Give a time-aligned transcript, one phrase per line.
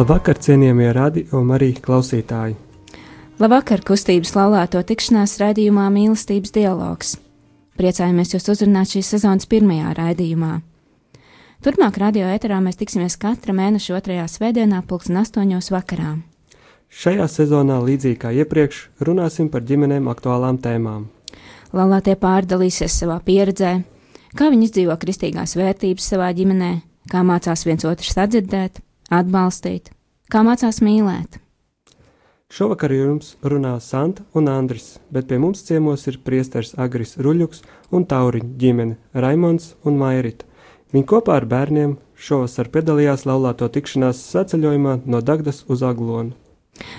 [0.00, 2.54] Labvakar, cienījamie radio un arī klausītāji!
[3.36, 7.10] Labvakar, kustības laulāto tikšanās raidījumā Mīlestības dialogs.
[7.76, 10.54] Priecājamies jūs uzrunāt šīs sezonas pirmajā raidījumā.
[11.60, 16.16] Turpmāk radio ēterā mēs tiksimies katra mēneša otrajā svētdienā, pulksten astoņos vakarā.
[16.88, 21.10] Šajā sezonā, līdzīgi kā iepriekš, runāsim par ģimenēm aktuālām tēmām.
[21.76, 23.82] Laulātie pārdalīsies savā pieredzē,
[24.32, 26.78] kā viņi izdzīvo kristīgās vērtības savā ģimenē,
[27.12, 28.80] kā mācās viens otru sadzirdēt,
[29.10, 29.90] atbalstīt,
[30.30, 31.40] kā mācās mīlēt.
[32.50, 37.62] Šovakar jums runā Santa un Andris, bet pie mums ciemos ir priesteris Agris Ruļuks
[37.94, 40.48] un Tauriņa ģimene Raimons un Mairita.
[40.90, 46.34] Viņi kopā ar bērniem šovasar piedalījās laulāto tikšanās saceļojumā no Dagdas uz Aglonu.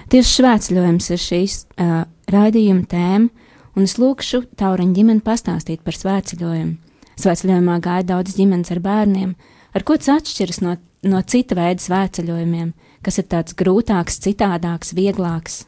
[0.08, 6.78] Tieši svētceļojums ir šīs uh, raidījuma tēma, un es lūkšu Tauriņa ģimeni pastāstīt par svētceļojumu.
[7.20, 9.36] Svētceļojumā gāja daudz ģimenes ar bērniem,
[9.76, 12.71] ar ko tas atšķiras no no cita veida svētceļojumiem,
[13.05, 15.63] kas ir tāds grūtāks, citādāks, vieglāks.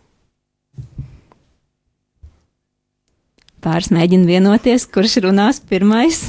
[3.64, 6.26] Pāris mēģina vienoties, kurš runās pirmais.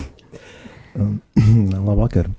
[0.95, 1.19] Um,
[1.89, 2.31] labvakar!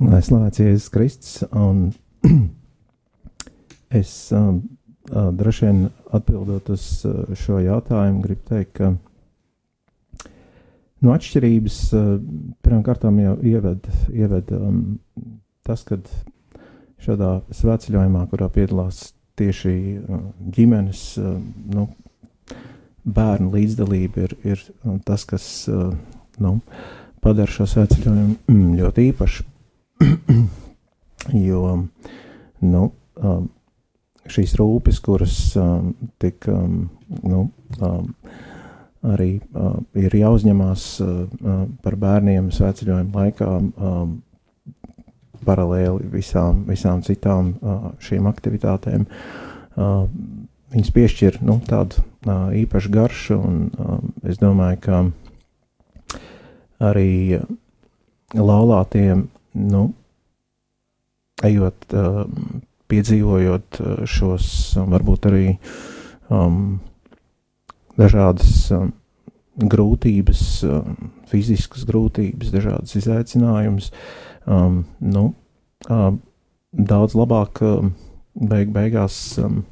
[0.00, 1.90] Lai slavēts Jēzus Kristus, un
[4.00, 4.62] es um,
[5.10, 5.82] uh, droši vien
[6.16, 8.92] atbildot uz uh, šo jautājumu, gribu teikt, ka
[11.00, 12.10] No atšķirības eh,
[12.64, 14.82] pirmkārt jau ieved, ieved um,
[15.64, 16.00] tas, ka
[17.00, 21.38] šādā svētceļojumā, kurā piedalās tieši uh, ģimenes, uh,
[21.72, 21.86] nu,
[23.08, 24.64] bērnu līdzdalība, ir, ir
[25.08, 25.44] tas, kas
[26.44, 26.58] nu,
[27.24, 29.46] padara šo svētceļojumu mm, ļoti īpašu.
[31.48, 31.62] jo
[32.60, 32.84] nu,
[33.16, 33.48] um,
[34.30, 36.84] šīs rūpes, kuras um, tik um,
[37.24, 37.46] nu,
[37.80, 38.12] um,
[39.06, 41.12] arī uh, ir jāuzņemās uh,
[41.84, 44.18] par bērniem svētceļojuma laikā um,
[45.46, 49.06] paralēli visām, visām citām uh, šīm aktivitātēm.
[49.80, 50.04] Uh,
[50.74, 53.96] viņas piešķir nu, tādu uh, īpašu garšu, un uh,
[54.28, 56.20] es domāju, ka
[56.90, 57.40] arī
[58.36, 59.24] laulātiem,
[59.70, 59.86] nu,
[61.46, 62.26] ejot, uh,
[62.90, 63.80] piedzīvojot
[64.10, 64.46] šos,
[64.90, 65.44] varbūt arī
[66.26, 66.80] um,
[67.98, 68.92] dažādas um,
[69.60, 73.90] grūtības, um, fiziskas grūtības, dažādas izaicinājumus.
[74.46, 75.30] Um, nu,
[75.88, 76.20] um,
[76.72, 77.94] daudz labāk um,
[78.34, 79.64] beig beigās um,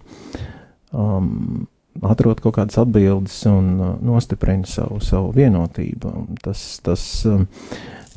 [0.93, 1.67] um,
[2.05, 6.15] atrod kaut kādas atbildes un uh, nostiprina savu, savu vienotību.
[6.45, 7.47] Tas, tas um,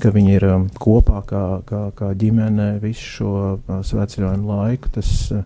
[0.01, 4.91] ka viņi ir um, kopā kā, kā, kā ģimene visu šo uh, svētceļojumu laiku.
[4.95, 5.43] Tas uh,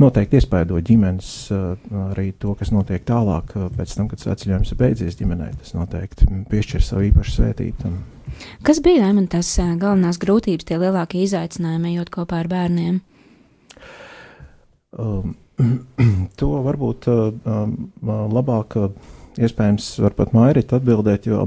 [0.00, 1.72] noteikti iespaido ģimenes, uh,
[2.10, 5.50] arī to, kas notiek tālāk, pēc tam, kad svētceļojums ir beidzies ģimenē.
[5.62, 7.96] Tas noteikti piešķir savu īpašu svētību tam.
[8.66, 13.02] Kas bija Lēmon tas galvenās grūtības, tie lielākie izaicinājumi, ejot kopā ar bērniem?
[14.94, 15.36] Um,
[16.40, 18.80] to varbūt um, labāk.
[18.80, 21.46] Uh, iespējams, var pat Mairīt atbildēt, jo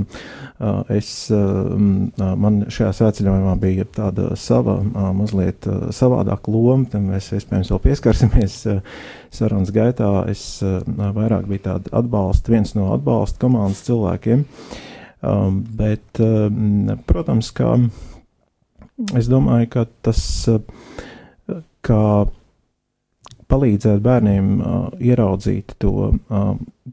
[0.94, 4.80] es, man šajā svētceļojumā bija tāda sava,
[5.16, 8.58] mazliet savādāka loma, tam mēs iespējams vēl pieskarsimies
[9.34, 10.10] sarunas gaitā.
[10.32, 14.44] Es vairāk biju tāda atbalsta, viens no atbalsta komandas cilvēkiem,
[15.82, 16.24] bet,
[17.10, 17.76] protams, ka
[19.18, 20.26] es domāju, ka tas,
[21.86, 22.04] kā
[23.52, 26.50] palīdzēt bērniem uh, ieraudzīt to, uh,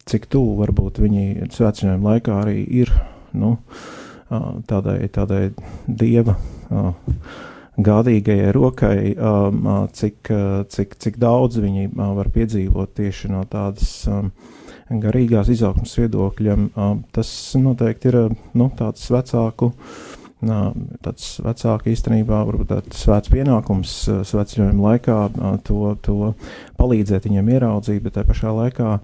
[0.09, 2.93] cik tuvu varbūt viņi svētceļojuma laikā arī ir
[3.39, 3.57] nu,
[4.71, 5.43] tādai, tādai
[5.87, 6.37] dieva.
[7.75, 8.99] Gādīgajai rokai,
[9.99, 10.31] cik,
[10.71, 14.05] cik, cik daudz viņi var piedzīvot tieši no tādas
[15.03, 16.59] garīgās izaugsmas viedokļa.
[17.15, 18.21] Tas noteikti ir
[18.55, 19.73] nu, tāds vecāku
[21.05, 23.95] tāds vecāks īstenībā varbūt tāds svēts pienākums
[24.31, 25.19] svētceļojuma laikā
[25.67, 26.33] to, to
[26.81, 28.97] palīdzēt viņiem ieraudzīt, bet tajā pašā laikā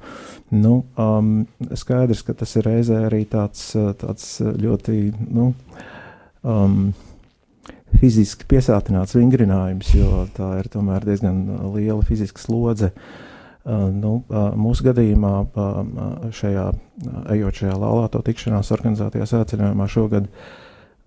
[0.56, 1.31] nu, um,
[1.78, 3.70] skaidrs, ka tas ir reizē arī tāds,
[4.02, 4.98] tāds ļoti
[5.31, 5.52] nu,
[6.42, 6.92] um,
[8.00, 11.42] fiziski piesātināts vingrinājums, jo tā ir tomēr diezgan
[11.75, 12.92] liela fiziska slodze.
[13.60, 16.70] Uh, nu, uh, mūsu gadījumā, uh, šajā
[17.34, 20.31] ejot šajā laulāto tikšanās organizētajā sēceļojumā šogad,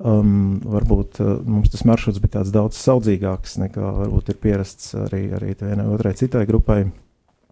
[0.05, 5.25] um, varbūt uh, mums tas maršruts bija tāds daudz saudzīgāks nekā varbūt ir pierasts arī,
[5.37, 6.83] arī vienai otrai citai grupai.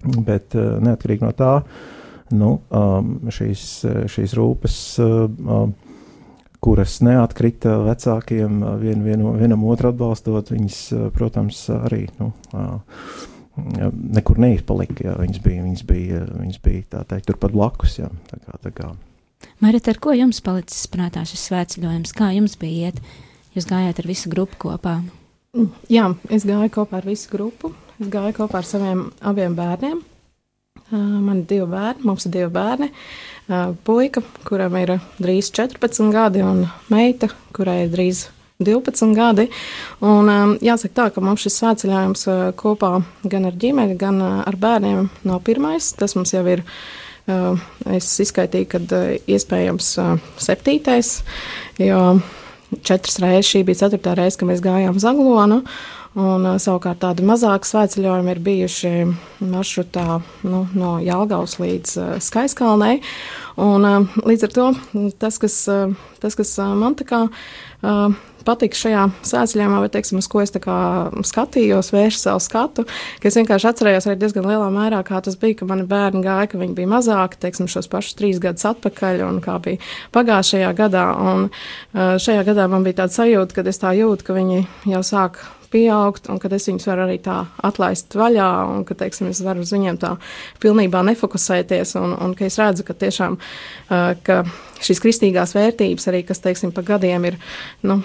[0.02, 1.54] Bet uh, neatkarīgi no tā,
[2.34, 3.66] nu, um, šīs,
[4.12, 4.78] šīs rūpes.
[5.02, 5.72] Uh,
[6.62, 10.78] kuras neatkrita vecākiem, vien, vienu, vienam otru atbalstot, viņas,
[11.16, 12.28] protams, arī nu,
[13.58, 15.08] nekur neizpalika.
[15.08, 15.16] Jā.
[15.20, 17.98] Viņas bija, viņas bija, viņas bija teikt, turpat blakus.
[18.00, 18.12] Jā.
[18.30, 18.92] Tā kā, tā kā.
[19.62, 22.14] Marit, ar ko jums palicis prātā šis svētceļojums?
[22.18, 23.02] Kā jums bija iet?
[23.56, 25.00] Jūs gājāt ar visu grupu kopā?
[25.92, 27.74] Jā, es gāju kopā ar visu grupu.
[28.00, 30.00] Es gāju kopā ar saviem abiem bērniem.
[30.92, 32.90] Man ir divi bērni, mums ir divi bērni.
[33.86, 38.26] Puika, kuram ir drīz 14 gadi, un meita, kurai ir drīz
[38.64, 39.48] 12 gadi.
[40.08, 40.32] Un,
[40.64, 42.28] jāsaka tā, ka mums šis svētceļojums
[42.60, 42.98] kopā
[43.28, 45.94] gan ar ģimeni, gan ar bērniem nav pirmais.
[46.00, 46.66] Tas mums jau ir.
[47.30, 49.90] Es izskaitīju, ka iespējams
[50.42, 51.12] septītais,
[51.80, 52.02] jo
[52.84, 55.62] četras reizes šī bija ceturtā reize, kad mēs gājām Zaglonu.
[56.12, 58.90] Un, savukārt tādi mazāki svētceļojumi ir bijuši
[59.48, 62.98] maršrutā nu, no Jālgaus līdz uh, Skaiskalnei.
[63.56, 64.66] Un, uh, līdz ar to
[65.22, 68.18] tas, kas, uh, tas, kas man tā kā uh,
[68.48, 70.54] patika šajā svētceļojumā, vai teiksim, uz ko es
[71.32, 72.86] skatījos, vēršu savu skatu,
[73.22, 76.50] ka es vienkārši atcerējos arī diezgan lielā mērā, kā tas bija, ka mani bērni gāja,
[76.52, 79.82] ka viņi bija mazāki, teiksim, šos pašus trīs gadus atpakaļ, un kā bija
[80.16, 81.08] pagājušajā gadā.
[81.22, 85.04] Un uh, šajā gadā man bija tāda sajūta, ka es tā jūtu, ka viņi jau
[85.06, 87.38] sāk pieaugt, un ka es viņus varu arī tā
[87.68, 90.16] atlaist vaļā, un ka, teiksim, es varu uz viņiem tā
[90.64, 93.40] pilnībā nefokusēties, un, un ka es redzu, ka tiešām,
[94.28, 94.42] ka
[94.82, 97.40] šīs kristīgās vērtības arī, kas, teiksim, pa gadiem ir,
[97.88, 98.02] nu,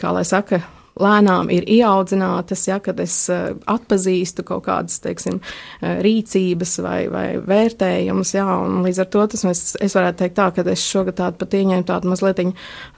[0.00, 0.62] kā lai saka,
[1.00, 5.40] lēnām ir ieaudzinātas, ja, kad es atpazīstu kaut kādas, teiksim,
[5.82, 10.66] rīcības vai, vai vērtējumus, un līdz ar to tas es, es varētu teikt tā, ka
[10.70, 12.44] es šogad tādu pat ieņēmu tādu mazliet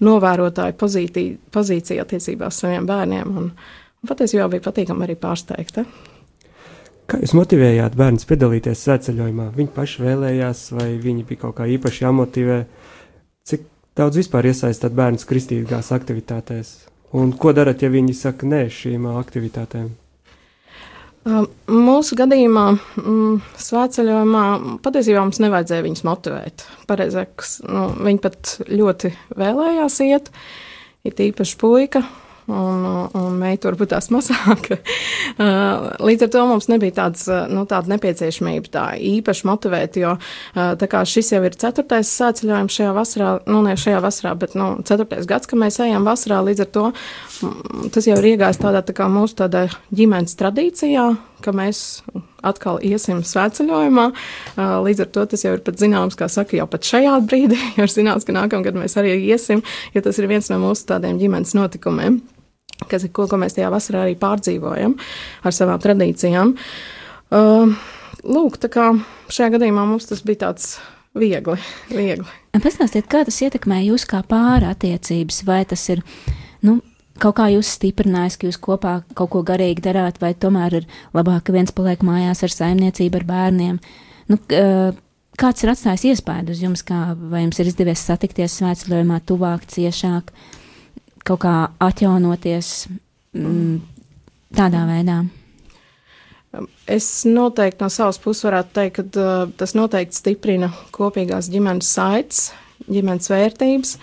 [0.04, 0.76] novērotāju
[1.52, 3.50] pozīciju attiecībā uz saviem bērniem, un,
[4.06, 5.86] Patiesībā bija patīkami arī pārsteigta.
[7.06, 9.52] Kā jūs motivējāt bērnus piedalīties svētceļojumā?
[9.54, 12.56] Viņi paši vēlējās, vai viņi bija kaut kā īpaši jāmotivē?
[13.46, 13.62] Cik
[13.98, 16.72] daudz vispār iesaistāt bērnus kristīgās aktivitātēs?
[17.14, 19.92] Un ko darat, ja viņi saka nē šīm aktivitātēm?
[21.70, 22.66] Mūsu gadījumā,
[22.98, 24.42] mm, svētceļojumā,
[24.82, 26.66] patiesībā mums nevajadzēja viņus motivēt.
[26.90, 30.30] Pareizāk, nu, viņi pat ļoti vēlējās iet,
[31.06, 32.02] ir tīpaši puika
[32.50, 32.84] un,
[33.16, 34.78] un meita varbūt tās mazāka.
[36.08, 40.16] Līdz ar to mums nebija tāds, nu, tāda nepieciešamība tā īpaši motivēt, jo
[40.54, 44.74] tā kā šis jau ir ceturtais sēceļojums šajā vasarā, nu ne šajā vasarā, bet nu,
[44.86, 46.86] ceturtais gads, ka mēs ejam vasarā, līdz ar to
[47.92, 51.08] tas jau ir iegājis tādā tā kā mūsu tādā ģimenes tradīcijā,
[51.44, 51.82] ka mēs
[52.46, 54.06] atkal iesim svētceļojumā.
[54.86, 57.92] Līdz ar to tas jau ir pat zināms, kā saka, jau pat šajā brīdī, ir
[57.92, 59.64] zināms, ka nākamgad mēs arī iesim,
[59.94, 62.22] jo tas ir viens no mūsu tādiem ģimenes notikumiem
[62.84, 64.96] kas ir ko, ko mēs tajā vasarā arī pārdzīvojam
[65.46, 66.52] ar savām tradīcijām.
[67.34, 67.72] Uh,
[68.26, 68.90] lūk, tā kā
[69.32, 70.76] šajā gadījumā mums tas bija tāds
[71.16, 71.56] viegli.
[71.90, 72.26] viegli.
[72.62, 76.02] Pastāstiet, kā tas ietekmē jūs kā pāra attiecības, vai tas ir,
[76.66, 76.78] nu,
[77.22, 81.46] kaut kā jūs stiprinājis, ka jūs kopā kaut ko garīgi darāt, vai tomēr ir labāk,
[81.48, 83.80] ka viens paliek mājās ar saimniecību, ar bērniem.
[84.28, 84.38] Nu,
[85.40, 90.32] kāds ir atstājis iespēju uz jums, kā, vai jums ir izdevies satikties svētceļojumā tuvāk, ciešāk?
[90.32, 90.65] Uh,
[91.26, 92.70] kaut kā atjaunoties
[93.36, 93.80] mm,
[94.56, 95.20] tādā veidā?
[96.88, 102.46] Es noteikti no savas puses varētu teikt, ka uh, tas noteikti stiprina kopīgās ģimenes saites,
[102.86, 103.96] ģimenes vērtības,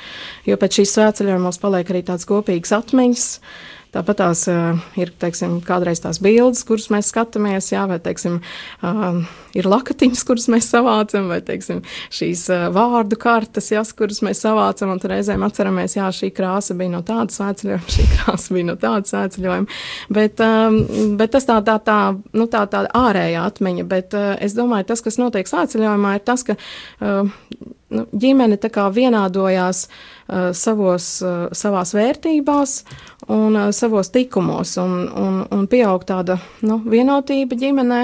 [0.50, 3.30] jo pēc šīs svētceļojuma mums paliek arī tāds kopīgs atmiņas.
[3.38, 4.44] Uh, Tāpat tās
[4.98, 8.40] ir teiksim, kādreiz tās bildes, kuras mēs skatāmies, jā, vai teiksim,
[9.54, 11.84] ir lakatiņas, kuras mēs savācam, vai teiksim,
[12.14, 17.04] šīs vārdu kartes, jā, kuras mēs savācam, un reizēm atceramies, jā, šī krāsa bija no
[17.06, 19.80] tādas svētceļojuma, šī krāsa bija no tādas svētceļojuma.
[20.18, 20.42] Bet,
[21.22, 22.00] bet tas tā, tā, tā,
[22.34, 26.58] nu, tā, tā ārējā atmiņa, bet es domāju, tas, kas notiek svētceļojumā, ir tas, ka
[27.94, 32.76] nu, ģimene tā kā vienādojās uh, savos, uh, savās vērtībās
[33.34, 38.04] un uh, savos tikumos, un, un, un pieaug tāda nu, vienotība ģimenē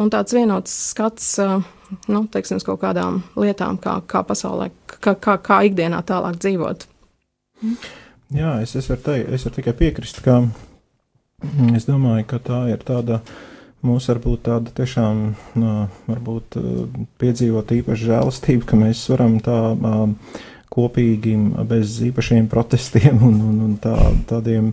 [0.00, 1.36] un tāds vienots skats.
[1.42, 1.72] Uh,
[2.10, 6.82] Nu, teiksim, kaut kādām lietām, kā, kā pasaulē, kā, kā, kā ikdienā tālāk dzīvot.
[8.34, 12.58] Jā, es, es, varu teikt, es varu tikai piekrist, ka mm, es domāju, ka tā
[12.72, 15.22] ir tāda uh, mūs varbūt tāda tiešām
[16.08, 16.58] varbūt
[17.20, 19.58] piedzīvot īpaši žēlastība, ka mēs varam tā
[20.76, 21.34] kopīgi,
[21.68, 23.94] bez īpašiem protestiem un, un, un tā,
[24.28, 24.72] tādiem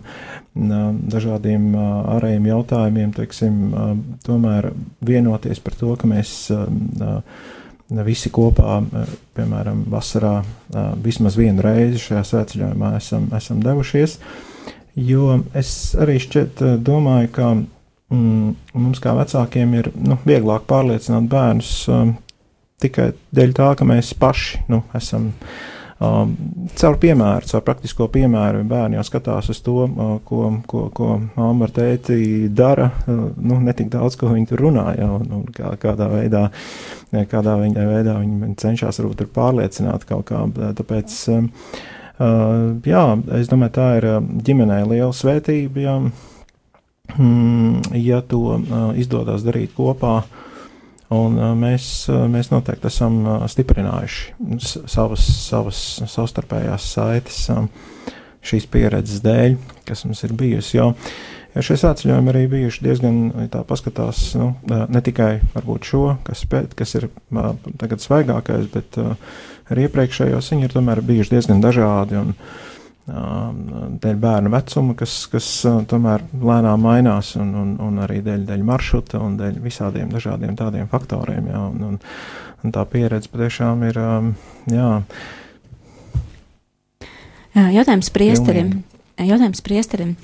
[0.54, 3.60] dažādiem ārējiem jautājumiem, teiksim,
[4.26, 4.72] tomēr
[5.04, 6.34] vienoties par to, ka mēs
[8.04, 8.80] visi kopā,
[9.36, 10.38] piemēram, vasarā
[11.04, 14.18] vismaz vienu reizi šajā svētceļojumā esam, esam devušies.
[14.94, 17.48] Jo es arī šķiet domāju, ka
[18.12, 22.16] mums kā vecākiem ir nu, vieglāk pārliecināt bērnus um,
[22.82, 25.54] tikai dēļ tā, ka mēs paši nu, esam uh,
[26.02, 26.32] Um,
[26.74, 31.68] caur piemēru, caur praktisko piemēru bērni jau skatās uz to, uh, ko, ko, ko mamma
[31.68, 35.70] ar tēti dara, uh, nu, netik daudz, ko viņi tur runā, ja, un, un kā,
[35.80, 36.48] kādā veidā,
[37.30, 40.42] kādā viņa veidā viņi cenšas varbūt tur pārliecināt kaut kā,
[40.80, 41.48] tāpēc, um,
[42.18, 43.06] uh, jā,
[43.38, 44.10] es domāju, tā ir
[44.50, 46.33] ģimenei liela svētība, ja, mm,
[48.08, 48.58] ja to
[48.98, 50.22] izdodas darīt kopā,
[51.12, 53.20] Un mēs, mēs noteikti esam
[53.50, 54.58] stiprinājuši
[54.88, 55.80] savas, savas
[56.10, 57.44] savstarpējās saites
[58.44, 59.56] šīs pieredzes dēļ,
[59.88, 60.76] kas mums ir bijusi.
[60.78, 60.90] Jo,
[61.54, 63.20] jo šie sāceļojumi arī bijuši diezgan,
[63.52, 67.08] tā paskatās, nu, ne tikai varbūt šo, kas, pēt, kas ir
[67.80, 72.20] tagad svaigākais, bet arī iepriekšējos viņi ir tomēr bijuši diezgan dažādi.
[72.20, 72.34] Un,
[73.04, 75.48] dēļ bērnu vecuma, kas, kas
[75.90, 80.88] tomēr lēnām mainās, un, un, un arī dēļ, dēļ maršruta un dēļ visādiem dažādiem tādiem
[80.88, 81.50] faktoriem.
[81.52, 81.98] Jā, un, un,
[82.64, 84.00] un tā pieredze patiešām ir.
[84.72, 84.90] Jā,
[87.54, 88.80] Jautājums priesterim.
[89.20, 90.16] Jautājums priesterim.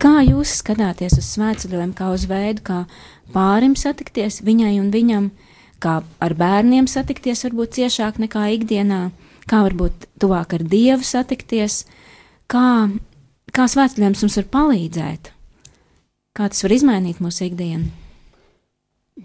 [0.00, 2.78] Kā jūs skatāties uz svētceļojumu, kā uz veidu, kā
[3.34, 5.26] pārim satikties viņai un viņam,
[5.82, 9.02] kā ar bērniem satikties varbūt ciešāk nekā ikdienā?
[9.48, 11.82] Kā varbūt tuvāk ar Dievu satikties,
[12.50, 12.88] kā,
[13.54, 15.32] kā svētceļojums mums var palīdzēt,
[16.36, 17.90] kā tas var izmainīt mūsu ikdienu.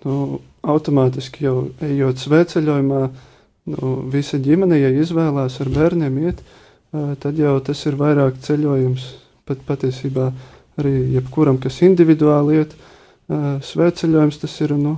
[0.03, 3.01] Nu, automātiski jau ejot svētceļojumā,
[3.73, 6.43] nu, visa ģimene, ja izvēlās ar bērniem iet,
[7.23, 9.07] tad jau tas ir vairāk ceļojums.
[9.47, 10.25] Pat patiesībā
[10.81, 12.73] arī jebkuram, kas individuāli iet,
[13.63, 14.97] svētceļojums tas ir, nu,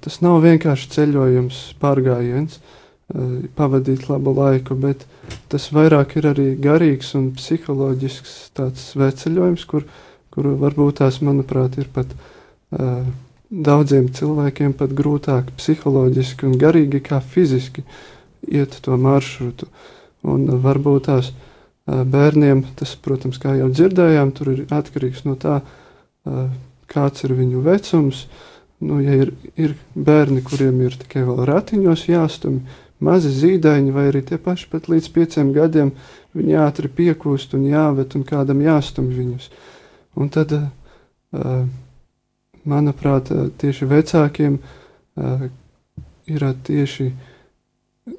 [0.00, 2.56] tas nav vienkārši ceļojums, pārgājiens.
[2.56, 2.77] Eh,
[3.08, 5.06] pavadīt labu laiku, bet
[5.48, 9.86] tas vairāk ir arī garīgs un psiholoģisks tāds veceļojums, kur,
[10.34, 13.06] kur varbūt tās, manuprāt, ir pat uh,
[13.48, 17.86] daudziem cilvēkiem pat grūtāk psiholoģiski un garīgi kā fiziski
[18.44, 19.70] iet to maršrutu.
[20.28, 25.38] Un uh, varbūt tās uh, bērniem, tas, protams, kā jau dzirdējām, tur ir atkarīgs no
[25.40, 26.44] tā, uh,
[26.92, 28.26] kāds ir viņu vecums.
[28.84, 32.60] Nu, ja ir, ir bērni, kuriem ir tikai vēl ratiņos jāstumj,
[33.04, 35.92] mazi zīdaiņi, vai arī tie paši pat līdz pieciem gadiem,
[36.36, 39.50] viņi ātri piekūst un jāvet un kādam jāstumj viņus.
[40.18, 41.66] Un tad, uh,
[42.68, 44.58] manuprāt, tieši vecākiem
[46.28, 47.08] ir tieši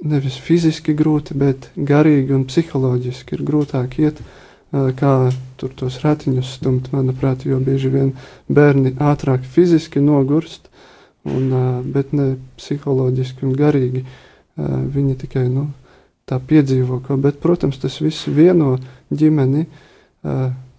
[0.09, 4.21] nevis fiziski grūti, bet garīgi un psiholoģiski ir grūtāk iet,
[4.69, 5.13] kā
[5.57, 8.11] tur tos ratiņus stumt, manuprāt, jo bieži vien
[8.49, 10.69] bērni ātrāk fiziski nogurst,
[11.25, 11.49] un,
[11.93, 14.03] bet ne psiholoģiski un garīgi.
[14.03, 14.28] Uh,
[14.59, 15.69] Viņi tikai nu,
[16.27, 18.75] tā piedzīvo ko, bet, protams, tas viss vieno
[19.09, 19.65] ģimeni.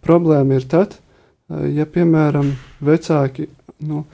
[0.04, 0.98] Problēma ir tad,
[1.48, 2.52] ja, piemēram,
[2.84, 3.48] vecāki
[3.88, 4.04] nu,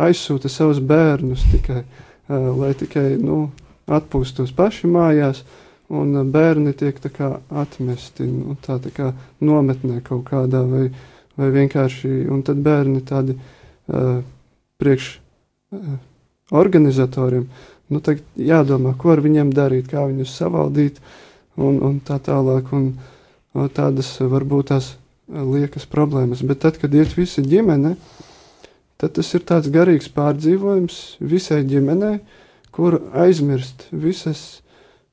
[0.00, 1.82] aizsūta savus bērnus tikai,
[2.30, 3.48] lai tikai nu,
[3.90, 5.42] atpūstos paši mājās,
[5.90, 9.10] un bērni tiek kā atmesti nu, tā, tā kā
[9.42, 10.86] nometnē kaut kādā, vai,
[11.38, 14.20] vai vienkārši, un tad bērni tādi uh,
[14.78, 15.98] priekš uh,
[16.50, 17.48] organizatoriem
[17.90, 17.98] Nu,
[18.38, 21.00] jādomā, ko ar viņiem darīt, kā viņus savaldīt
[21.58, 22.70] un, un tā tālāk.
[22.76, 22.92] Un,
[23.54, 24.92] un tādas varbūt tās
[25.30, 26.44] liekas problēmas.
[26.46, 27.96] Bet tad, kad iet visa ģimene,
[29.00, 32.20] tad tas ir tāds garīgs pārdzīvojums visai ģimenei,
[32.70, 34.60] kur aizmirst visas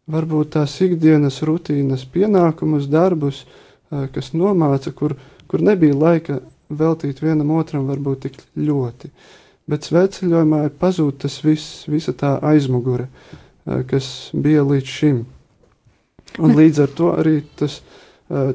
[0.07, 3.41] varbūt tās ikdienas rutīnas, pienākumus, darbus,
[3.89, 5.17] kas nomāca, kur,
[5.49, 9.09] kur nebija laika veltīt vienam otram varbūt tik ļoti.
[9.09, 9.35] Uh,
[9.67, 13.07] bet svētceļojumā ir pazūd tas viss, visa tā aizmugure,
[13.89, 15.25] kas bija līdz šim.
[16.43, 17.81] Un līdz ar to arī tas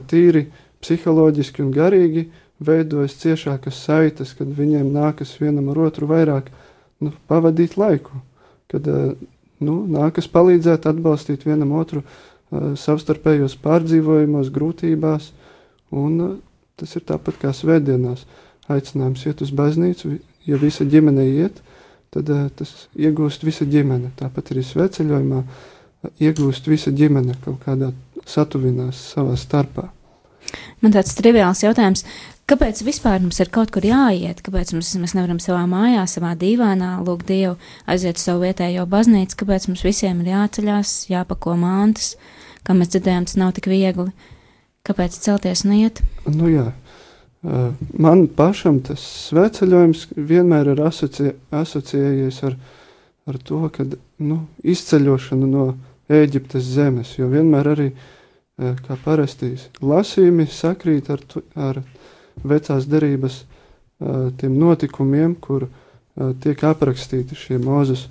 [0.09, 0.47] tīri
[0.83, 2.27] psiholoģiski un garīgi
[2.63, 6.51] veidojas ciešākas saites, kad viņiem nākas vienam ar otru vairāk
[7.03, 8.23] nu, pavadīt laiku,
[8.71, 12.05] kad nu, nākas palīdzēt, atbalstīt vienam otru
[12.53, 15.31] savstarpējos pārdzīvojumos, grūtībās,
[15.97, 16.19] un
[16.81, 18.27] tas ir tāpat kā svētdienās.
[18.71, 21.63] Aicinājums iet uz baznīcu, ja visa ģimene iet,
[22.13, 24.13] tad uh, tas iegūst visa ģimene.
[24.19, 27.93] Tāpat arī sveceļojumā uh, iegūst visa ģimene kaut kādā
[28.29, 29.89] satuvinās savā starpā.
[30.83, 32.03] Man tāds triviāls jautājums,
[32.53, 34.43] Kāpēc vispār mums ir kaut kur jāiet?
[34.43, 37.55] Kāpēc mums, mēs nevaram savā mājā, savā dīvānā lūgt Dievu,
[37.89, 39.39] aiziet uz savu vietējo baznīcu?
[39.41, 42.17] Kāpēc mums visiem ir jāceļās, jāpako mantas?
[42.67, 44.11] Kā mēs dzirdējām, tas nav tik viegli.
[44.85, 46.03] Kāpēc celties un iet?
[46.27, 46.67] Nu, jā.
[47.43, 52.55] Man pašam tas sveceļojums vienmēr ir asocie, asociējies ar,
[53.27, 53.87] ar to, ka
[54.23, 55.73] nu, izceļošana no
[56.13, 57.89] Ēģiptes zemes, jo vienmēr arī,
[58.59, 61.23] kā parasti, lasījumi sakrīt ar,
[61.57, 61.81] ar
[62.47, 63.41] vecās derības
[64.39, 65.67] tiem notikumiem, kur
[66.43, 68.07] tiek aprakstīti šie mūzes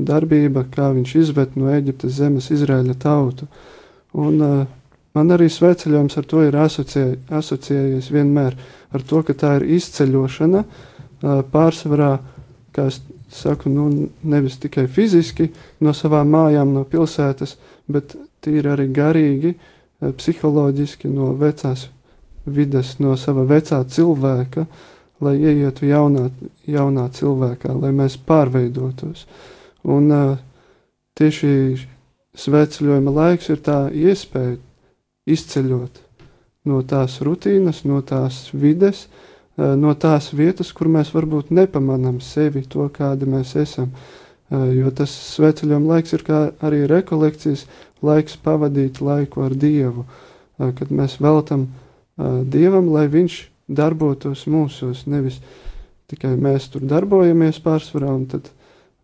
[0.00, 3.46] darbība, kā viņš izved no Eģiptes zemes Izraēļa tautu.
[4.18, 4.40] Un
[5.14, 7.06] man arī sveceļojums ar to ir asociē,
[7.40, 8.56] asociējies vienmēr
[8.94, 10.64] ar to, ka tā ir izceļošana
[11.52, 12.12] pārsvarā,
[12.74, 13.00] kā es
[13.30, 13.88] saku, nu,
[14.22, 15.50] nevis tikai fiziski
[15.84, 17.56] no savām mājām, no pilsētas,
[17.90, 19.54] bet tīri arī garīgi,
[20.00, 21.88] psiholoģiski no vecās
[22.46, 24.64] vides no sava vecā cilvēka,
[25.20, 26.30] lai ieietu jaunā,
[26.66, 29.26] jaunā cilvēkā, lai mēs pārveidotos.
[29.84, 30.08] Un
[31.18, 31.52] tieši
[32.40, 34.56] svētceļojuma laiks ir tā iespēja
[35.34, 36.00] izceļot
[36.68, 42.64] no tās rutīnas, no tās vides, uh, no tās vietas, kur mēs varbūt nepamanām sevi,
[42.68, 43.92] to, kādi mēs esam.
[44.50, 46.26] Uh, jo tas svētceļojuma laiks ir
[46.60, 47.66] arī rekolekcijas
[48.02, 51.70] laiks pavadīt laiku ar Dievu, uh, kad mēs veltam
[52.20, 53.34] Dievam, lai Viņš
[53.70, 55.38] darbotos mūsos, nevis
[56.10, 58.50] tikai mēs tur darbojamies pārsvarā, un tad,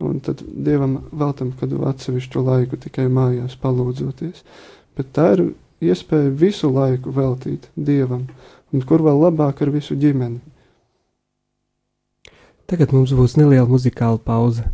[0.03, 4.43] un tad Dievam veltam kādu atsevišķu laiku tikai mājās palūdzoties.
[4.99, 5.45] Bet tā ir
[5.85, 8.27] iespēja visu laiku veltīt Dievam,
[8.73, 10.41] un kur vēl labāk ar visu ģimeni.
[12.67, 14.67] Tagad mums būs neliela muzikāla pauze.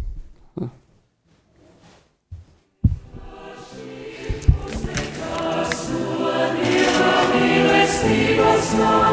[8.74, 9.11] nave,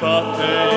[0.00, 0.69] Pater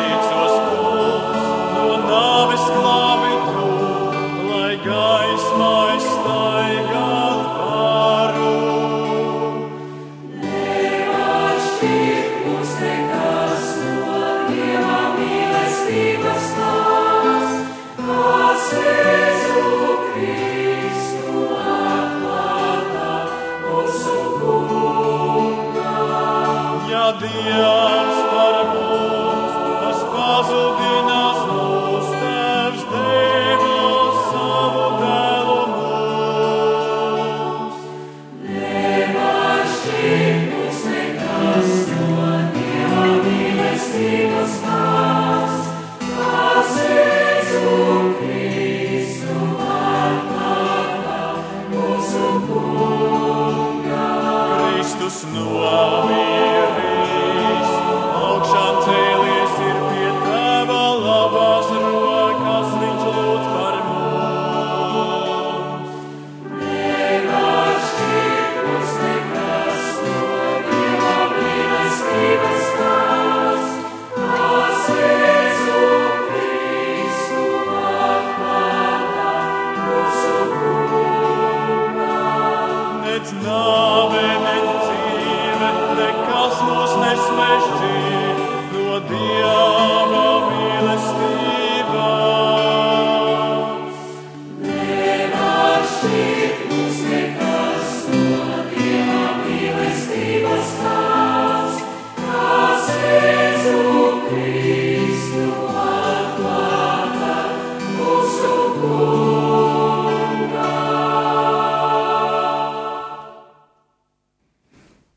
[55.13, 56.22] dzīve, nekas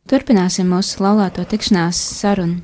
[0.07, 2.61] Turpināsim mūsu laulāto tikšanās sarunu.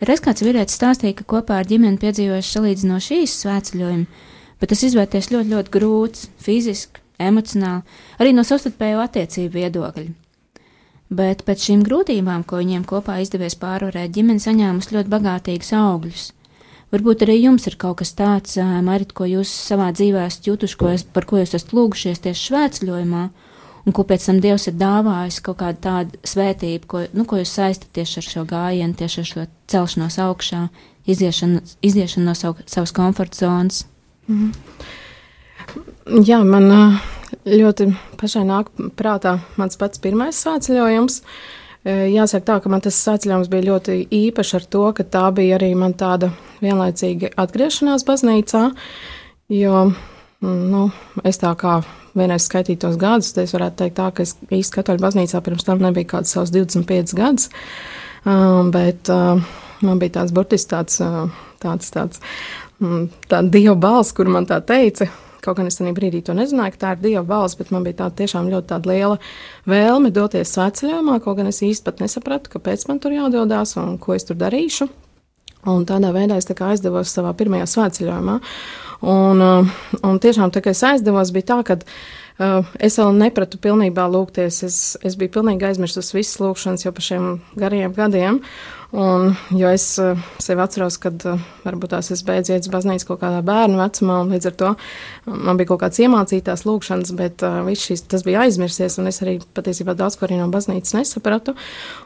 [0.00, 4.06] Reiz kāds vīrietis stāstīja, ka kopā ar ģimeni piedzīvojuši salīdzinoši īsu svētceļojumu,
[4.62, 7.84] bet tas izvērties ļoti, ļoti grūts, fiziski, emocionāli,
[8.16, 10.06] arī no savstarpējo attiecību viedokļa.
[11.20, 16.26] Bet pēc šīm grūtībām, ko viņiem kopā izdevies pārvarēt, ģimene saņēmusi ļoti bagātīgus augļus.
[16.96, 18.56] Varbūt arī jums ir kaut kas tāds,
[18.88, 22.48] Marit, ko jūs savā dzīvē esat jutuši, ko es, par ko jūs esat lūgušies tieši
[22.48, 23.26] svētceļojumā,
[23.84, 27.54] un ko pēc tam Dievs ir dāvājis kaut kādu tādu svētību, ko, nu, ko jūs
[27.58, 30.62] saistat tieši ar šo gājienu, tieši ar šo celšanos augšā,
[31.10, 33.84] iziešanu, iziešanu no savu, savas komforta zonas.
[34.28, 34.52] Mm.
[36.24, 36.70] Jā, man
[37.48, 41.20] ļoti pašai nāk prātā mans pats pirmais svētceļojums.
[41.84, 45.74] Jāsaka tā, ka man tas svētceļojums bija ļoti īpašs ar to, ka tā bija arī
[45.76, 46.30] man tāda
[46.64, 48.62] vienlaicīga atgriešanās baznīcā,
[49.52, 49.80] jo,
[50.44, 50.86] nu,
[51.26, 51.78] es tā kā
[52.14, 55.82] vienreiz skaitītos gadus, tad es varētu teikt tā, ka es īsti katoļu baznīcā pirms tam
[55.82, 57.50] nebija kāds savs 25 gadus,
[58.26, 59.42] uh, bet uh,
[59.82, 61.26] man bija tāds burtiski tāds, uh,
[61.64, 62.22] tāds, tāds,
[62.80, 65.10] um, tā dieva balss, kur man tā teica,
[65.44, 67.98] Kaut gan es tajā brīdī to nezināju, ka tā ir Dieva balss, bet man bija
[67.98, 69.18] tāda tiešām ļoti tāda liela
[69.68, 74.16] vēlme doties svētceļojumā, kaut gan es īsti pat nesapratu, kāpēc man tur jādodas un ko
[74.16, 74.88] es tur darīšu.
[75.70, 78.40] Un tādā veidā es tā aizdevos savā pirmajā svētceļojumā.
[79.04, 79.72] Un, uh,
[80.06, 84.62] un tiešām tā kā es aizdevos, bija tā, ka uh, es vēl nepratu pilnībā lūgties.
[84.64, 87.28] Es, es biju pilnīgi aizmirsus visas lūgšanas jau par šiem
[87.60, 88.40] gariem gadiem.
[88.94, 93.08] Un, jo es uh, sev atceros, ka uh, varbūt tās es beidzu iet uz baznīcu
[93.08, 94.68] kaut kādā bērnu vecumā, un līdz ar to
[95.26, 99.18] man bija kaut kāds iemācītās lūkšanas, bet uh, viss šis tas bija aizmirsies, un es
[99.24, 101.56] arī patiesībā daudz ko arī no baznīcas nesapratu.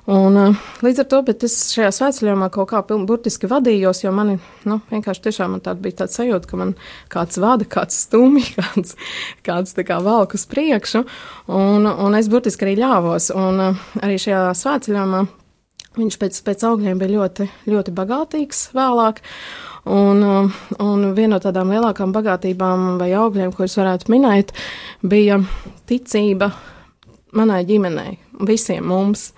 [0.08, 4.12] Un, uh, līdz ar to, bet es šajā svētceļojumā kaut kā piln, burtiski vadījos, jo
[4.16, 6.72] mani, nu, vienkārši tiešām man tāda bija tāda sajūta, ka man
[7.12, 8.96] kāds vada, kāds stumi, kāds,
[9.44, 11.04] kāds tā kā valk uz priekšu,
[11.52, 15.26] un, un es burtiski arī ļāvos, un uh, arī šajā svētceļojumā
[15.96, 19.22] Viņš pēc, pēc augļiem bija ļoti, ļoti bagātīgs vēlāk.
[19.88, 20.20] Un,
[20.84, 24.52] un viena no tādām lielākām bagātībām vai augļiem, es varētu minēt,
[25.00, 25.40] bija
[25.88, 26.50] ticība
[27.32, 29.30] manai ģimenei, visiem mums.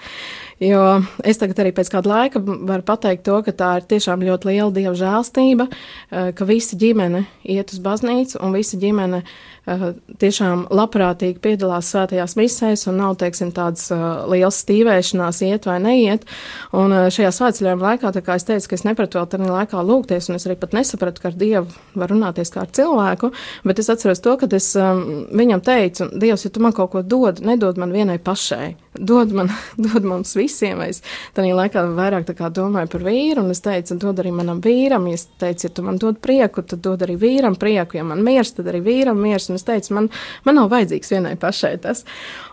[0.61, 0.83] Jo
[1.25, 4.75] es tagad arī pēc kāda laika varu pateikt to, ka tā ir tiešām ļoti liela
[4.75, 9.23] dieva žēlstība, eh, ka visa ģimene iet uz baznīcu un visa ģimene
[10.21, 16.25] tiešām labprātīgi piedalās svētajās misēs un nav, teiksim, tādas uh, liels stīvēšanās, iet vai neiet.
[16.77, 19.85] Un uh, šajā svētceļojuma laikā, tā kā es teicu, ka es nepratu vēl tādā laikā
[19.85, 23.33] lūgties, un es arī pat nesapratu, ka ar Dievu var runāties kā ar cilvēku,
[23.69, 25.05] bet es atceros to, ka es um,
[25.37, 29.53] viņam teicu, Dievs, ja tu man kaut ko dod, nedod man vienai pašai, dod man,
[29.91, 30.81] dod mums visiem.
[30.89, 31.03] Es
[31.37, 35.69] tādā laikā vairāk domāju par vīru, un es teicu, dod arī manam vīram, es teicu,
[35.69, 38.83] ja tu man dod prieku, tad dod arī vīram prieku, ja man miers, tad arī
[38.87, 40.11] vīram miers es teicu, man,
[40.49, 42.05] man nav vajadzīgs vienai pašai tas.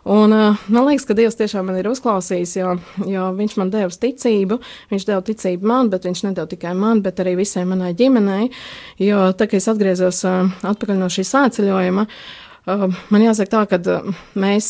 [0.08, 2.78] Un, uh, man liekas, ka Dievs tiešām man ir uzklausījis, jo,
[3.10, 4.60] jo Viņš man deva ticību,
[4.92, 8.52] Viņš deva ticību man, bet Viņš nedeva tikai man, bet arī visai manai ģimenei.
[9.04, 13.80] Jo tā kā es atgriezos uh, atpakaļ no šī sāceļojuma, Uh, man jāsaka tā, ka
[13.80, 14.08] uh,
[14.40, 14.70] mēs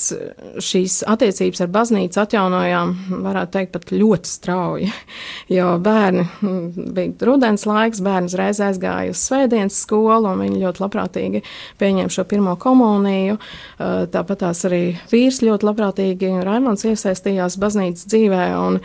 [0.64, 2.94] šīs attiecības ar baznīcu atjaunojām,
[3.26, 4.92] varētu teikt, pat ļoti strauji.
[5.48, 10.82] Jo bērni mm, bija rudens laiks, bērni uzreiz aizgāja uz svētdienas skolu, un viņi ļoti
[10.84, 11.42] labprātīgi
[11.80, 13.38] pieņēma šo pirmo komuniju.
[13.78, 14.82] Tāpat tās arī
[15.12, 18.82] vīrs ļoti labprātīgi, Raimons iesaistījās baznīcas dzīvē, un,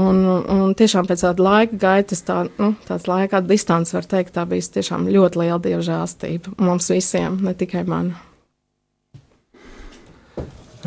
[0.00, 0.22] un,
[0.56, 4.72] un tiešām pēc tāda laika gaitas, tā, nu, tāds laika distance, var teikt, tā bija
[4.78, 8.14] tiešām ļoti liela dievžēlstība mums visiem, ne tikai man.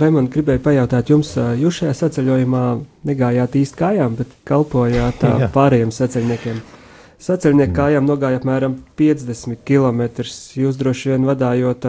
[0.02, 2.62] Raimond, gribēju pajautāt jums, jūs šajā saceļojumā
[3.06, 5.22] negājāt īsti kājām, bet kalpojāt
[5.54, 6.62] pārējiem saceļniekiem.
[7.22, 10.02] Saceļnieku kājām nogāja apmēram 50 km.
[10.58, 11.86] Jūs droši vien vadājot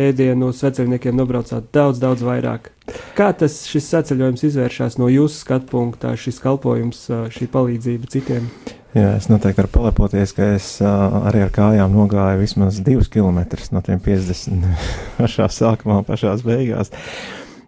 [0.00, 2.70] ēdienu saceļniekiem nobraucāt daudz, daudz vairāk.
[3.18, 7.04] Kā tas šis saceļojums izvēršas no jūsu skatu punktā, šis kalpojums,
[7.36, 8.48] šī palīdzība citiem?
[8.92, 13.70] Jā, es noteikti varu palepoties, ka es uh, arī ar kājām nogāju vismaz divus kilometrus
[13.72, 14.66] no tiem 50
[15.20, 16.92] pašā sākumā, pašās beigās.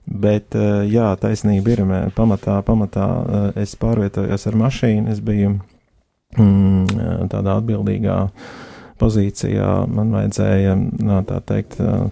[0.05, 1.85] Bet, uh, jā, taisnība ir,
[2.17, 5.55] pamatā, pamatā uh, es pārvietojos ar mašīnu, es biju
[6.37, 8.19] mm, tādā atbildīgā
[9.01, 12.11] pozīcijā, man vajadzēja, no, tā teikt, uh,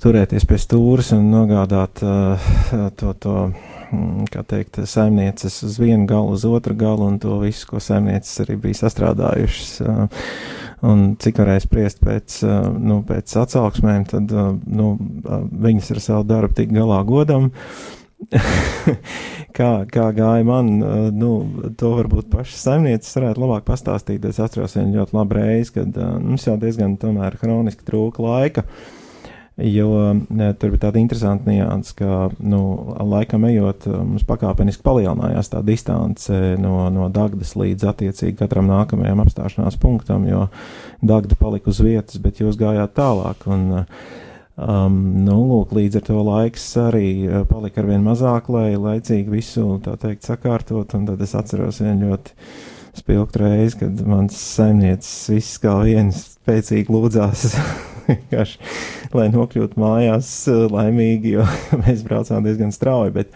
[0.00, 3.36] turēties pie stūres un nogādāt to, to
[3.90, 8.44] Mm, kā teikt, saimnieces uz vienu galu, uz otru galu, un to visu, ko saimnieces
[8.44, 9.72] arī bija sastrādājušas.
[10.80, 14.92] Uh, un cik varēja spriest pēc, uh, nu, pēc atsauksmēm, tad uh, nu,
[15.64, 17.50] viņas ar savu darbu tik galā godam.
[19.56, 20.66] kā, kā gāja man,
[21.16, 21.30] nu,
[21.80, 24.26] to varbūt pašas saimnieces varētu labāk pastāstīt.
[24.28, 28.66] Es atceros vienu ļoti labu reizi, kad mums jau diezgan tomēr hroniski trūka laika.
[29.60, 29.88] Jo
[30.60, 32.60] tur bija tāda interesanta nianses, ka nu,
[33.10, 39.76] laikam ejot, mums pakāpeniski palielinājās tā distance no, no Dagdas līdz attiecīgi katram nākamajam apstāšanās
[39.82, 40.46] punktam, jo
[41.04, 43.46] Dagda palika uz vietas, bet jūs gājāt tālāk.
[43.50, 43.86] Un,
[44.60, 47.06] Um, nu, lūk, līdz ar to laiks arī
[47.48, 52.10] palika ar vien mazāk, lai laicīgi visu tā teikt sakārtot, un tad es atceros vienu
[52.10, 52.34] ļoti
[53.00, 57.46] spilgtu reizi, kad mans saimniecis viss kā viens spēcīgi lūdzās
[59.16, 61.46] lai nokļūtu mājās eh, laimīgi, jo
[61.84, 63.14] mēs braucām diezgan strauji.
[63.20, 63.34] Bet,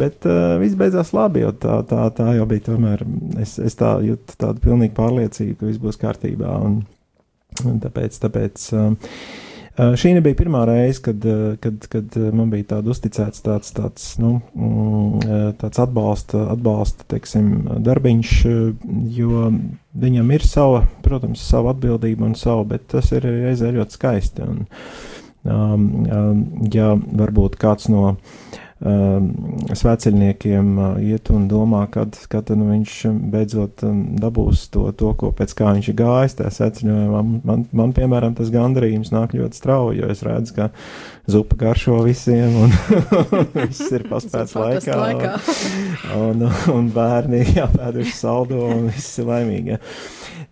[0.00, 3.06] bet uh, viss beidzās labi, jo tā, tā, tā jau bija tomēr.
[3.42, 6.58] Es, es tā jūtu tādu pilnīgu pārliecību, ka viss būs kārtībā.
[6.66, 6.80] Un,
[7.68, 9.42] un tāpēc, tāpēc Uh,
[9.74, 14.36] šī nebija pirmā reize, kad, uh, kad, kad man bija tāds uzticēts tāds, tāds, nu,
[14.54, 17.50] mm, tāds atbalsta, atbalsta teiksim,
[17.86, 18.34] darbiņš,
[19.18, 19.48] jo
[20.04, 24.46] viņam ir sava, protams, sava atbildība un sava, bet tas ir reizē ļoti skaisti.
[24.46, 24.66] Un,
[25.44, 29.30] um, um, ja varbūt kāds no uh, Um,
[29.72, 32.96] sveceļniekiem uh, iet un domā, kad, kad nu, viņš
[33.32, 36.36] beidzot um, dabūs to, to, ko pēc kā viņš ir gājis.
[36.36, 40.68] Tā sveceļojumā man, man, man, piemēram, tas gandarījums nāk ļoti strauji, jo es redzu, ka
[41.32, 42.76] zupa garšo visiem un
[43.56, 44.98] viss ir paspēts laikā.
[45.00, 45.32] laikā.
[46.18, 49.78] un, un, un bērni jāpēduši saldo un viss ir laimīgi.
[49.78, 49.80] Ja.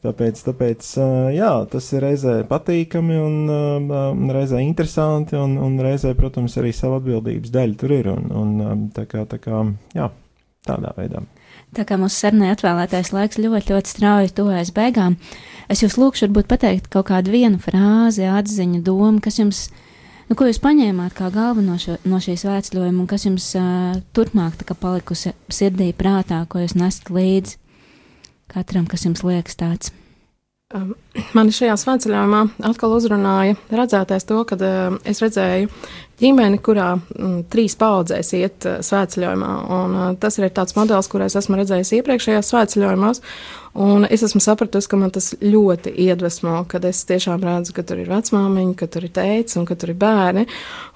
[0.03, 0.87] Tāpēc, tāpēc
[1.31, 7.53] jā, tas ir reizē patīkami un reizē interesanti, un, un reizē, protams, arī sava atbildības
[7.55, 8.09] daļa tur ir.
[8.11, 9.63] Un, un tā kā, tā kā,
[9.95, 10.09] jā,
[10.67, 11.23] tādā veidā.
[11.73, 15.15] Tā kā mūsu sarunai atvēlētais laiks ļoti, ļoti strauji tuvojas beigām,
[15.73, 19.63] es jūs lūkšu varbūt pateikt kaut kādu vienu frāzi, atziņu, domu, kas jums,
[20.27, 24.59] nu, ko jūs paņēmāt kā galveno šo, no šīs vēstļojuma un kas jums uh, turpmāk
[24.59, 27.62] tā kā palikusi sirdī prātā, ko jūs nesat līdzi
[28.53, 29.93] katram, kas jums liekas tāds?
[31.37, 35.69] Mani šajā svētceļojumā atkal uzrunāja redzētais to, ka uh, es redzēju
[36.23, 39.51] ģimeni, kurā mm, trīs paudzēs iet uh, svētceļojumā.
[39.77, 43.21] Un, uh, tas ir tāds modelis, kur es esmu redzējis iepriekšējās svētceļojumos.
[43.73, 48.03] Un es esmu sapratusi, ka man tas ļoti iedvesmo, kad es tiešām redzu, ka tur
[48.03, 50.45] ir vecmāmiņa, ka tur ir teicis un ka tur ir bērni.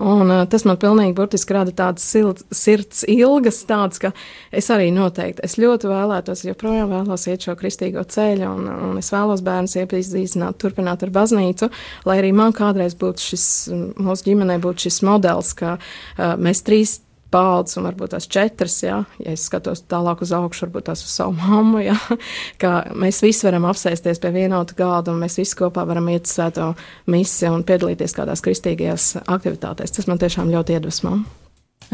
[0.05, 4.12] Un, uh, tas man pilnīgi burtiski rada tādas silt, sirds ilgas, tādas, ka
[4.53, 9.09] es arī noteikti, es ļoti vēlētos, joprojām vēlos iet šo kristīgo ceļu, un, un es
[9.15, 11.71] vēlos bērnus iepazīstināt, turpināt ar baznīcu,
[12.05, 13.49] lai arī man kādreiz būtu šis,
[13.97, 16.99] mūsu ģimenē būtu šis modelis, ka uh, mēs trīs
[17.33, 21.15] paudzes, un varbūt tās četras, jā, ja es skatos tālāk uz augšu, varbūt tās uz
[21.15, 21.97] savu mammu, jā,
[22.62, 26.73] ka mēs visi varam apsēsties pie vienota galda, un mēs visi kopā varam iet svēto
[27.12, 29.97] misiju un piedalīties kādās kristīgajās aktivitātēs.
[29.97, 31.17] Tas man tiešām ļoti iedvesmo.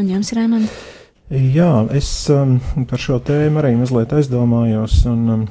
[0.01, 0.69] Un jums, Rēmani?
[1.33, 2.57] Jā, es um,
[2.89, 5.43] par šo tēmu arī mazliet aizdomājos, un um,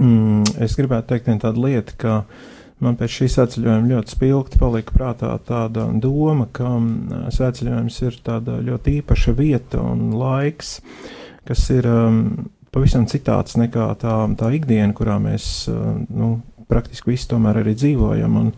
[0.00, 4.60] mm, es gribētu teikt vienu tādu lietu, ka uh, man pēc šīs svētceļojuma ļoti spilgti
[4.60, 10.76] palika prātā tāda doma, ka mm, svētceļojums ir tāda ļoti īpaša vieta un laiks,
[11.48, 12.20] kas ir um,
[12.74, 16.36] pavisam citāds nekā tā, tā ikdiena, kurā mēs uh, nu,
[16.68, 18.38] praktiski visi tomēr arī dzīvojam.
[18.42, 18.52] Un,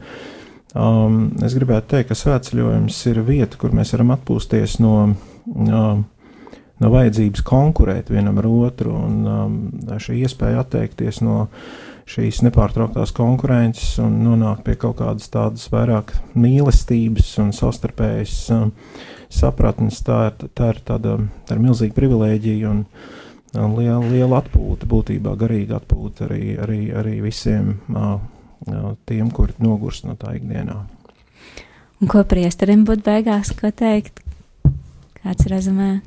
[0.75, 4.95] um, es gribētu teikt, ka svētceļojums ir vieta, kur mēs varam atpūsties no.
[5.49, 6.07] Um,
[6.79, 9.55] no vajadzības konkurēt vienam ar otru, un um,
[9.99, 16.15] šī iespēja atteikties no uh, šīs nepārtrauktās konkurences un nonākt pie kaut kādas tādas vairāk
[16.39, 18.73] mīlestības un savstarpējas um,
[19.33, 20.01] sapratnes.
[20.07, 21.19] Tā ir, tā ir tāda
[21.49, 22.85] tā ir milzīga privilēģija un,
[23.61, 28.17] un liela, liela atpūta, būtībā garīga atpūta arī, arī, arī visiem uh,
[29.09, 30.81] tiem, kuri nogurst no tā ikdienā.
[31.99, 34.23] Un ko priesterim būtu beigās, ko teikt?
[35.19, 35.99] Kāds rezumē?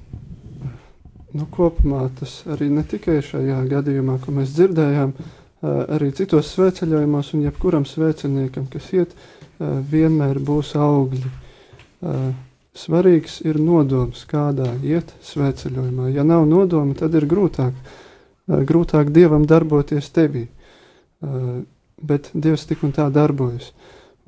[1.31, 7.33] Nu, kopumā tas arī ne tikai šajā gadījumā, ko mēs dzirdējām, uh, arī citos svētceļojumos,
[7.35, 9.15] un jebkuram svētceļniekam, kas iet,
[9.61, 11.31] vienmēr būs augļi.
[12.71, 16.09] Svarīgs ir nodoms, kādā iet svētceļojumā.
[16.15, 17.75] Ja nav nodoma, tad ir grūtāk,
[18.47, 20.47] grūtāk dievam darboties tevī.
[22.01, 23.73] Bet dievs tik un tā darbojas.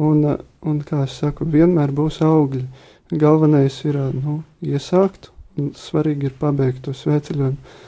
[0.04, 0.26] Un,
[0.62, 2.66] un kā es saku, vienmēr būs augļi.
[3.14, 7.80] Galvenais ir nu, iesākt, un svarīgi ir pabeigt to svētceļojumu,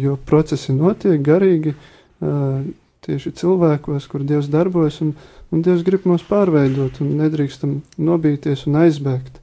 [0.00, 1.74] jo procesi notiek garīgi
[2.20, 5.14] tieši cilvēkos, kur Dievs darbojas, un,
[5.50, 9.40] un Dievs grib mūs pārveidot, un nedrīkstam nobīties un aizbēgt.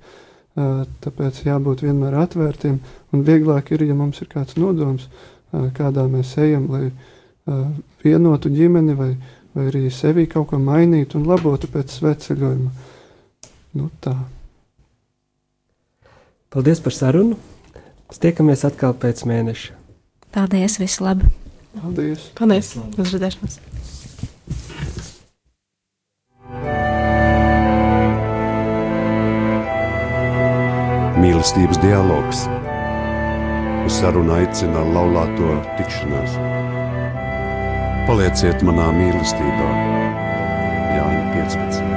[0.58, 2.80] Tāpēc jābūt vienmēr atvērtiem,
[3.14, 5.06] un vieglāk ir, ja mums ir kāds nodoms,
[5.78, 6.90] kādā mēs ejam, lai
[8.04, 9.12] vienotu ģimeni vai,
[9.54, 12.74] vai arī sevi kaut ko mainītu un labotu pēc sveceļojuma.
[13.78, 14.16] Nu tā.
[16.54, 17.38] Paldies par sarunu!
[18.08, 19.76] Tiekamies atkal pēc mēneša.
[20.34, 21.28] Paldies, visu labu!
[21.82, 22.30] Paldies!
[22.38, 22.74] Paldies!
[22.98, 23.60] Uz redzēšanos!
[31.18, 32.46] Mīlestības dialogs.
[33.88, 36.40] Uz sarunu aicina laulāto tikšanās.
[38.08, 39.70] Palieciet manā mīlestībā,
[40.98, 41.97] Jāņa 15.